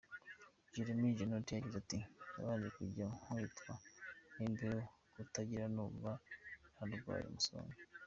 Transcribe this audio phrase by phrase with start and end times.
[0.73, 1.99] Jérémie Janot yagize ati:
[2.33, 3.73] «Nabanje kujya nkubitwa
[4.35, 4.79] n’imbeho
[5.11, 6.11] ngataha numva
[6.77, 7.77] narwaye umusonga.